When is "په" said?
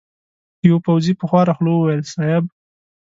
1.17-1.25